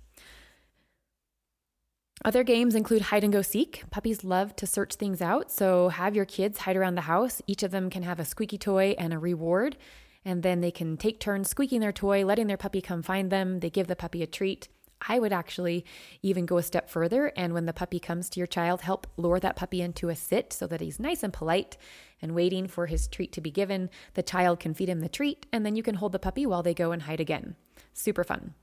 Other 2.26 2.44
games 2.44 2.76
include 2.76 3.04
hide 3.04 3.24
and 3.24 3.32
go 3.32 3.42
seek. 3.42 3.84
Puppies 3.92 4.26
love 4.26 4.56
to 4.58 4.68
search 4.68 4.96
things 4.96 5.22
out, 5.22 5.52
so 5.52 5.88
have 5.88 6.16
your 6.16 6.26
kids 6.26 6.60
hide 6.60 6.76
around 6.76 6.96
the 6.96 7.02
house. 7.02 7.42
Each 7.48 7.64
of 7.64 7.72
them 7.72 7.90
can 7.90 8.04
have 8.04 8.20
a 8.20 8.26
squeaky 8.26 8.58
toy 8.58 8.94
and 8.98 9.14
a 9.14 9.20
reward, 9.20 9.78
and 10.26 10.44
then 10.44 10.60
they 10.60 10.72
can 10.72 10.98
take 10.98 11.22
turns 11.22 11.50
squeaking 11.50 11.80
their 11.80 11.94
toy, 11.94 12.26
letting 12.26 12.48
their 12.48 12.58
puppy 12.58 12.82
come 12.82 13.02
find 13.02 13.32
them. 13.32 13.62
They 13.62 13.70
give 13.70 13.88
the 13.88 13.96
puppy 13.96 14.22
a 14.22 14.28
treat. 14.28 14.68
I 15.08 15.20
would 15.20 15.32
actually 15.34 15.86
even 16.22 16.46
go 16.46 16.58
a 16.58 16.64
step 16.64 16.90
further, 16.90 17.32
and 17.36 17.54
when 17.54 17.66
the 17.66 17.74
puppy 17.74 18.00
comes 18.00 18.30
to 18.30 18.40
your 18.40 18.48
child, 18.48 18.82
help 18.82 19.08
lure 19.18 19.40
that 19.40 19.56
puppy 19.56 19.82
into 19.82 20.10
a 20.10 20.16
sit 20.16 20.52
so 20.52 20.68
that 20.68 20.82
he's 20.82 21.00
nice 21.00 21.24
and 21.24 21.32
polite 21.32 21.78
and 22.22 22.36
waiting 22.36 22.68
for 22.68 22.88
his 22.88 23.08
treat 23.08 23.32
to 23.34 23.42
be 23.42 23.52
given. 23.52 23.90
The 24.14 24.24
child 24.24 24.60
can 24.60 24.74
feed 24.74 24.90
him 24.90 25.00
the 25.00 25.10
treat, 25.10 25.46
and 25.54 25.66
then 25.66 25.76
you 25.76 25.84
can 25.84 25.96
hold 25.96 26.12
the 26.12 26.20
puppy 26.20 26.46
while 26.46 26.64
they 26.64 26.74
go 26.74 26.92
and 26.92 27.04
hide 27.04 27.20
again. 27.20 27.56
Super 27.94 28.24
fun. 28.24 28.54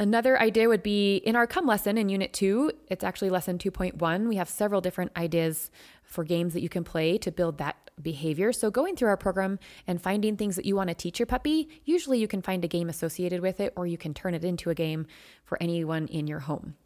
Another 0.00 0.40
idea 0.40 0.68
would 0.68 0.82
be 0.82 1.18
in 1.18 1.36
our 1.36 1.46
come 1.46 1.66
lesson 1.66 1.96
in 1.96 2.08
unit 2.08 2.32
two, 2.32 2.72
it's 2.88 3.04
actually 3.04 3.30
lesson 3.30 3.58
2.1. 3.58 4.28
We 4.28 4.34
have 4.36 4.48
several 4.48 4.80
different 4.80 5.12
ideas 5.16 5.70
for 6.14 6.24
games 6.24 6.54
that 6.54 6.62
you 6.62 6.68
can 6.68 6.84
play 6.84 7.18
to 7.18 7.30
build 7.30 7.58
that 7.58 7.76
behavior. 8.00 8.52
So, 8.52 8.70
going 8.70 8.96
through 8.96 9.08
our 9.08 9.16
program 9.16 9.58
and 9.86 10.00
finding 10.00 10.36
things 10.36 10.56
that 10.56 10.64
you 10.64 10.76
want 10.76 10.88
to 10.88 10.94
teach 10.94 11.18
your 11.18 11.26
puppy, 11.26 11.68
usually 11.84 12.18
you 12.18 12.28
can 12.28 12.42
find 12.42 12.64
a 12.64 12.68
game 12.68 12.88
associated 12.88 13.40
with 13.40 13.60
it 13.60 13.72
or 13.76 13.86
you 13.86 13.98
can 13.98 14.14
turn 14.14 14.34
it 14.34 14.44
into 14.44 14.70
a 14.70 14.74
game 14.74 15.06
for 15.44 15.62
anyone 15.62 16.06
in 16.06 16.26
your 16.26 16.40
home. 16.40 16.76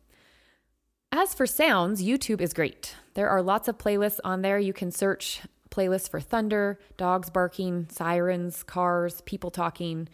As 1.12 1.34
for 1.34 1.46
sounds, 1.46 2.02
YouTube 2.02 2.40
is 2.40 2.52
great. 2.52 2.94
There 3.14 3.28
are 3.28 3.42
lots 3.42 3.68
of 3.68 3.78
playlists 3.78 4.20
on 4.24 4.42
there. 4.42 4.58
You 4.58 4.72
can 4.72 4.90
search 4.90 5.40
playlists 5.70 6.08
for 6.08 6.20
thunder, 6.20 6.78
dogs 6.96 7.30
barking, 7.30 7.86
sirens, 7.90 8.62
cars, 8.62 9.22
people 9.22 9.50
talking. 9.50 10.08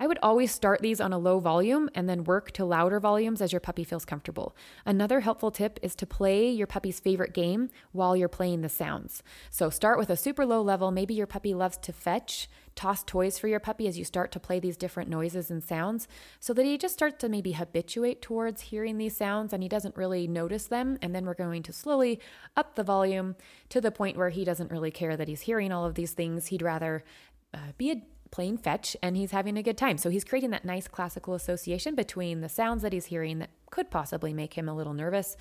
I 0.00 0.06
would 0.06 0.18
always 0.22 0.50
start 0.50 0.80
these 0.80 0.98
on 0.98 1.12
a 1.12 1.18
low 1.18 1.40
volume 1.40 1.90
and 1.94 2.08
then 2.08 2.24
work 2.24 2.52
to 2.52 2.64
louder 2.64 2.98
volumes 2.98 3.42
as 3.42 3.52
your 3.52 3.60
puppy 3.60 3.84
feels 3.84 4.06
comfortable. 4.06 4.56
Another 4.86 5.20
helpful 5.20 5.50
tip 5.50 5.78
is 5.82 5.94
to 5.96 6.06
play 6.06 6.48
your 6.48 6.66
puppy's 6.66 6.98
favorite 6.98 7.34
game 7.34 7.68
while 7.92 8.16
you're 8.16 8.26
playing 8.26 8.62
the 8.62 8.70
sounds. 8.70 9.22
So 9.50 9.68
start 9.68 9.98
with 9.98 10.08
a 10.08 10.16
super 10.16 10.46
low 10.46 10.62
level. 10.62 10.90
Maybe 10.90 11.12
your 11.12 11.26
puppy 11.26 11.52
loves 11.52 11.76
to 11.78 11.92
fetch. 11.92 12.48
Toss 12.74 13.04
toys 13.04 13.38
for 13.38 13.48
your 13.48 13.60
puppy 13.60 13.86
as 13.88 13.98
you 13.98 14.04
start 14.06 14.32
to 14.32 14.40
play 14.40 14.58
these 14.58 14.78
different 14.78 15.10
noises 15.10 15.50
and 15.50 15.62
sounds 15.62 16.08
so 16.38 16.54
that 16.54 16.64
he 16.64 16.78
just 16.78 16.94
starts 16.94 17.18
to 17.18 17.28
maybe 17.28 17.52
habituate 17.52 18.22
towards 18.22 18.62
hearing 18.62 18.96
these 18.96 19.14
sounds 19.14 19.52
and 19.52 19.62
he 19.62 19.68
doesn't 19.68 19.98
really 19.98 20.26
notice 20.26 20.66
them. 20.66 20.96
And 21.02 21.14
then 21.14 21.26
we're 21.26 21.34
going 21.34 21.62
to 21.64 21.74
slowly 21.74 22.20
up 22.56 22.74
the 22.74 22.84
volume 22.84 23.36
to 23.68 23.82
the 23.82 23.90
point 23.90 24.16
where 24.16 24.30
he 24.30 24.46
doesn't 24.46 24.70
really 24.70 24.90
care 24.90 25.18
that 25.18 25.28
he's 25.28 25.42
hearing 25.42 25.72
all 25.72 25.84
of 25.84 25.94
these 25.94 26.12
things. 26.12 26.46
He'd 26.46 26.62
rather 26.62 27.04
uh, 27.52 27.72
be 27.76 27.90
a 27.90 28.02
playing 28.30 28.58
fetch 28.58 28.96
and 29.02 29.16
he's 29.16 29.32
having 29.32 29.56
a 29.56 29.62
good 29.62 29.76
time. 29.76 29.98
So 29.98 30.10
he's 30.10 30.24
creating 30.24 30.50
that 30.50 30.64
nice 30.64 30.88
classical 30.88 31.34
association 31.34 31.94
between 31.94 32.40
the 32.40 32.48
sounds 32.48 32.82
that 32.82 32.92
he's 32.92 33.06
hearing 33.06 33.38
that 33.38 33.50
could 33.70 33.90
possibly 33.90 34.32
make 34.32 34.54
him 34.54 34.68
a 34.68 34.74
little 34.74 34.94
nervous 34.94 35.36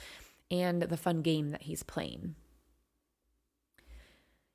and 0.51 0.81
the 0.81 0.97
fun 0.97 1.21
game 1.21 1.49
that 1.49 1.63
he's 1.63 1.83
playing. 1.83 2.35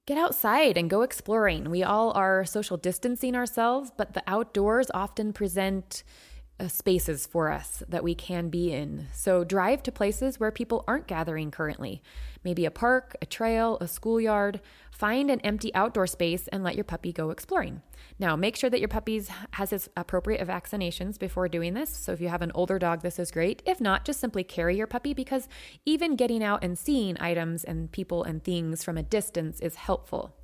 Get 0.07 0.19
outside 0.19 0.77
and 0.77 0.91
go 0.91 1.01
exploring. 1.01 1.71
We 1.71 1.83
all 1.83 2.11
are 2.13 2.45
social 2.45 2.77
distancing 2.77 3.35
ourselves, 3.35 3.91
but 3.97 4.13
the 4.13 4.23
outdoors 4.27 4.91
often 4.93 5.33
present 5.33 6.03
Uh, 6.61 6.69
spaces 6.69 7.27
for 7.27 7.51
us 7.51 7.83
that 7.89 8.05
we 8.05 8.15
can 8.15 8.49
be 8.49 8.73
in. 8.73 9.09
So 9.13 9.43
drive 9.43 9.83
to 9.83 9.91
places 9.91 10.39
where 10.39 10.53
people 10.53 10.85
aren't 10.87 11.09
gathering 11.09 11.51
currently. 11.51 12.01
Maybe 12.45 12.65
a 12.65 12.71
park, 12.71 13.17
a 13.21 13.27
trail, 13.27 13.77
a 13.81 13.89
schoolyard. 13.89 14.61
Find 14.93 15.33
an 15.33 15.41
empty 15.41 15.75
outdoor 15.75 16.07
space 16.07 16.47
and 16.47 16.63
let 16.63 16.77
your 16.77 16.85
puppy 16.85 17.13
go 17.13 17.31
exploring. 17.31 17.83
Now, 18.21 18.37
make 18.37 18.55
sure 18.55 18.71
that 18.71 18.79
your 18.79 18.89
puppy 18.89 19.21
has 19.55 19.73
its 19.73 19.89
appropriate 19.97 20.47
vaccinations 20.47 21.19
before 21.19 21.49
doing 21.49 21.75
this. 21.75 21.91
So 21.91 22.13
if 22.13 22.21
you 22.21 22.29
have 22.29 22.43
an 22.43 22.53
older 22.55 22.79
dog, 22.79 23.03
this 23.03 23.19
is 23.19 23.33
great. 23.33 23.61
If 23.67 23.81
not, 23.81 24.05
just 24.05 24.21
simply 24.21 24.45
carry 24.45 24.77
your 24.77 24.87
puppy 24.87 25.13
because 25.13 25.49
even 25.85 26.15
getting 26.15 26.45
out 26.45 26.63
and 26.63 26.79
seeing 26.79 27.21
items 27.21 27.65
and 27.65 27.91
people 27.91 28.23
and 28.23 28.45
things 28.45 28.85
from 28.85 28.97
a 28.97 29.03
distance 29.03 29.59
is 29.59 29.75
helpful. 29.75 30.37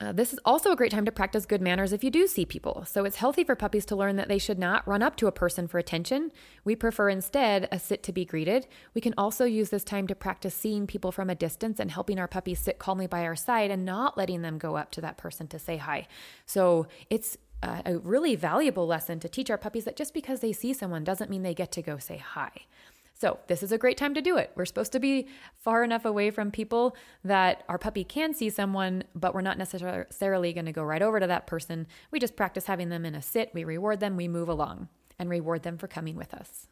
Uh, 0.00 0.12
this 0.12 0.32
is 0.32 0.40
also 0.46 0.72
a 0.72 0.76
great 0.76 0.90
time 0.90 1.04
to 1.04 1.12
practice 1.12 1.44
good 1.44 1.60
manners 1.60 1.92
if 1.92 2.02
you 2.02 2.10
do 2.10 2.26
see 2.26 2.46
people. 2.46 2.84
So 2.88 3.04
it's 3.04 3.16
healthy 3.16 3.44
for 3.44 3.54
puppies 3.54 3.84
to 3.86 3.96
learn 3.96 4.16
that 4.16 4.28
they 4.28 4.38
should 4.38 4.58
not 4.58 4.86
run 4.88 5.02
up 5.02 5.14
to 5.16 5.26
a 5.26 5.32
person 5.32 5.68
for 5.68 5.78
attention. 5.78 6.32
We 6.64 6.74
prefer 6.74 7.10
instead 7.10 7.68
a 7.70 7.78
sit 7.78 8.02
to 8.04 8.12
be 8.12 8.24
greeted. 8.24 8.66
We 8.94 9.02
can 9.02 9.12
also 9.18 9.44
use 9.44 9.68
this 9.68 9.84
time 9.84 10.06
to 10.06 10.14
practice 10.14 10.54
seeing 10.54 10.86
people 10.86 11.12
from 11.12 11.28
a 11.28 11.34
distance 11.34 11.78
and 11.78 11.90
helping 11.90 12.18
our 12.18 12.28
puppies 12.28 12.60
sit 12.60 12.78
calmly 12.78 13.06
by 13.06 13.24
our 13.24 13.36
side 13.36 13.70
and 13.70 13.84
not 13.84 14.16
letting 14.16 14.40
them 14.40 14.56
go 14.56 14.76
up 14.76 14.90
to 14.92 15.02
that 15.02 15.18
person 15.18 15.46
to 15.48 15.58
say 15.58 15.76
hi. 15.76 16.08
So 16.46 16.86
it's 17.10 17.36
a 17.62 17.98
really 17.98 18.36
valuable 18.36 18.86
lesson 18.86 19.20
to 19.20 19.28
teach 19.28 19.50
our 19.50 19.58
puppies 19.58 19.84
that 19.84 19.96
just 19.96 20.14
because 20.14 20.40
they 20.40 20.52
see 20.52 20.72
someone 20.72 21.04
doesn't 21.04 21.30
mean 21.30 21.42
they 21.42 21.52
get 21.52 21.70
to 21.72 21.82
go 21.82 21.98
say 21.98 22.16
hi. 22.16 22.50
So, 23.20 23.38
this 23.48 23.62
is 23.62 23.70
a 23.70 23.76
great 23.76 23.98
time 23.98 24.14
to 24.14 24.22
do 24.22 24.38
it. 24.38 24.50
We're 24.54 24.64
supposed 24.64 24.92
to 24.92 24.98
be 24.98 25.28
far 25.58 25.84
enough 25.84 26.06
away 26.06 26.30
from 26.30 26.50
people 26.50 26.96
that 27.22 27.64
our 27.68 27.76
puppy 27.76 28.02
can 28.02 28.32
see 28.32 28.48
someone, 28.48 29.04
but 29.14 29.34
we're 29.34 29.42
not 29.42 29.58
necessarily 29.58 30.54
going 30.54 30.64
to 30.64 30.72
go 30.72 30.82
right 30.82 31.02
over 31.02 31.20
to 31.20 31.26
that 31.26 31.46
person. 31.46 31.86
We 32.10 32.18
just 32.18 32.34
practice 32.34 32.64
having 32.64 32.88
them 32.88 33.04
in 33.04 33.14
a 33.14 33.20
sit, 33.20 33.50
we 33.52 33.62
reward 33.64 34.00
them, 34.00 34.16
we 34.16 34.26
move 34.26 34.48
along, 34.48 34.88
and 35.18 35.28
reward 35.28 35.64
them 35.64 35.76
for 35.76 35.86
coming 35.86 36.16
with 36.16 36.32
us. 36.32 36.66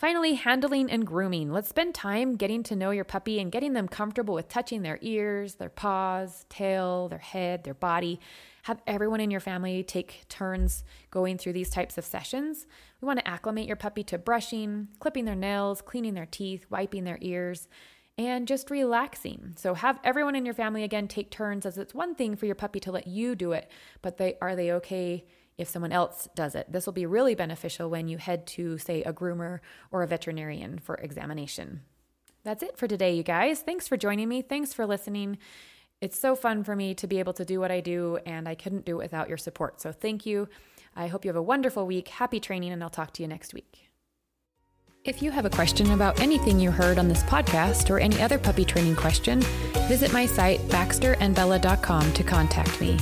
Finally, 0.00 0.32
handling 0.32 0.90
and 0.90 1.06
grooming. 1.06 1.52
Let's 1.52 1.68
spend 1.68 1.94
time 1.94 2.36
getting 2.36 2.62
to 2.62 2.74
know 2.74 2.90
your 2.90 3.04
puppy 3.04 3.38
and 3.38 3.52
getting 3.52 3.74
them 3.74 3.86
comfortable 3.86 4.32
with 4.32 4.48
touching 4.48 4.80
their 4.80 4.98
ears, 5.02 5.56
their 5.56 5.68
paws, 5.68 6.46
tail, 6.48 7.08
their 7.08 7.18
head, 7.18 7.64
their 7.64 7.74
body. 7.74 8.18
Have 8.62 8.80
everyone 8.86 9.20
in 9.20 9.30
your 9.30 9.40
family 9.40 9.82
take 9.82 10.24
turns 10.30 10.84
going 11.10 11.36
through 11.36 11.52
these 11.52 11.68
types 11.68 11.98
of 11.98 12.06
sessions. 12.06 12.66
We 13.02 13.06
want 13.06 13.18
to 13.18 13.28
acclimate 13.28 13.66
your 13.66 13.76
puppy 13.76 14.02
to 14.04 14.16
brushing, 14.16 14.88
clipping 15.00 15.26
their 15.26 15.34
nails, 15.34 15.82
cleaning 15.82 16.14
their 16.14 16.24
teeth, 16.24 16.64
wiping 16.70 17.04
their 17.04 17.18
ears, 17.20 17.68
and 18.16 18.48
just 18.48 18.70
relaxing. 18.70 19.52
So 19.56 19.74
have 19.74 20.00
everyone 20.02 20.34
in 20.34 20.46
your 20.46 20.54
family 20.54 20.82
again 20.82 21.08
take 21.08 21.30
turns 21.30 21.66
as 21.66 21.76
it's 21.76 21.92
one 21.92 22.14
thing 22.14 22.36
for 22.36 22.46
your 22.46 22.54
puppy 22.54 22.80
to 22.80 22.92
let 22.92 23.06
you 23.06 23.34
do 23.34 23.52
it, 23.52 23.70
but 24.00 24.16
they 24.16 24.38
are 24.40 24.56
they 24.56 24.72
okay 24.72 25.26
if 25.60 25.68
someone 25.68 25.92
else 25.92 26.28
does 26.34 26.54
it. 26.54 26.70
This 26.72 26.86
will 26.86 26.92
be 26.92 27.06
really 27.06 27.34
beneficial 27.34 27.90
when 27.90 28.08
you 28.08 28.18
head 28.18 28.46
to, 28.48 28.78
say, 28.78 29.02
a 29.02 29.12
groomer 29.12 29.60
or 29.90 30.02
a 30.02 30.06
veterinarian 30.06 30.78
for 30.78 30.94
examination. 30.96 31.82
That's 32.42 32.62
it 32.62 32.78
for 32.78 32.88
today, 32.88 33.14
you 33.14 33.22
guys. 33.22 33.60
Thanks 33.60 33.86
for 33.86 33.96
joining 33.96 34.28
me. 34.28 34.42
Thanks 34.42 34.72
for 34.72 34.86
listening. 34.86 35.38
It's 36.00 36.18
so 36.18 36.34
fun 36.34 36.64
for 36.64 36.74
me 36.74 36.94
to 36.94 37.06
be 37.06 37.18
able 37.18 37.34
to 37.34 37.44
do 37.44 37.60
what 37.60 37.70
I 37.70 37.80
do, 37.80 38.18
and 38.24 38.48
I 38.48 38.54
couldn't 38.54 38.86
do 38.86 38.94
it 38.94 39.04
without 39.04 39.28
your 39.28 39.36
support. 39.36 39.80
So 39.80 39.92
thank 39.92 40.24
you. 40.24 40.48
I 40.96 41.06
hope 41.06 41.24
you 41.24 41.28
have 41.28 41.36
a 41.36 41.42
wonderful 41.42 41.86
week. 41.86 42.08
Happy 42.08 42.40
training, 42.40 42.72
and 42.72 42.82
I'll 42.82 42.90
talk 42.90 43.12
to 43.14 43.22
you 43.22 43.28
next 43.28 43.52
week. 43.52 43.90
If 45.04 45.22
you 45.22 45.30
have 45.30 45.46
a 45.46 45.50
question 45.50 45.92
about 45.92 46.20
anything 46.20 46.60
you 46.60 46.70
heard 46.70 46.98
on 46.98 47.08
this 47.08 47.22
podcast 47.22 47.88
or 47.90 47.98
any 47.98 48.20
other 48.20 48.38
puppy 48.38 48.64
training 48.64 48.96
question, 48.96 49.40
visit 49.88 50.12
my 50.12 50.26
site 50.26 50.60
baxterandbella.com 50.68 52.12
to 52.12 52.22
contact 52.22 52.80
me. 52.80 52.98